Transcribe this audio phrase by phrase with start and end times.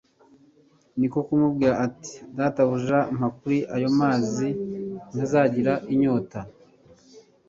[0.97, 4.47] Niko kumubwira ati: "Databuja mpa kuri ayo mazi
[5.13, 6.39] ntazagira inyota